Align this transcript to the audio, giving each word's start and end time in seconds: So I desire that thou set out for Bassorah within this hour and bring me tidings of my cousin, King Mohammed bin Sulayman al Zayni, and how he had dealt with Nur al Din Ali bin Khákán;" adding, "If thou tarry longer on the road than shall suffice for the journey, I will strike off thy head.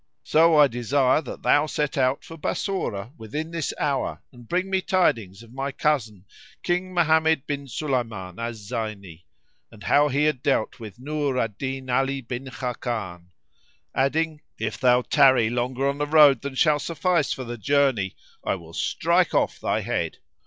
So 0.23 0.57
I 0.57 0.65
desire 0.65 1.21
that 1.21 1.43
thou 1.43 1.67
set 1.67 1.95
out 1.95 2.23
for 2.23 2.35
Bassorah 2.35 3.11
within 3.19 3.51
this 3.51 3.71
hour 3.79 4.19
and 4.31 4.49
bring 4.49 4.67
me 4.67 4.81
tidings 4.81 5.43
of 5.43 5.53
my 5.53 5.71
cousin, 5.71 6.25
King 6.63 6.91
Mohammed 6.91 7.45
bin 7.45 7.67
Sulayman 7.67 8.39
al 8.39 8.53
Zayni, 8.55 9.25
and 9.69 9.83
how 9.83 10.07
he 10.07 10.23
had 10.23 10.41
dealt 10.41 10.79
with 10.79 10.97
Nur 10.97 11.37
al 11.37 11.49
Din 11.49 11.91
Ali 11.91 12.19
bin 12.21 12.45
Khákán;" 12.45 13.25
adding, 13.93 14.41
"If 14.57 14.79
thou 14.79 15.03
tarry 15.03 15.51
longer 15.51 15.87
on 15.87 15.99
the 15.99 16.07
road 16.07 16.41
than 16.41 16.55
shall 16.55 16.79
suffice 16.79 17.31
for 17.31 17.43
the 17.43 17.59
journey, 17.59 18.15
I 18.43 18.55
will 18.55 18.73
strike 18.73 19.35
off 19.35 19.59
thy 19.59 19.81
head. 19.81 20.17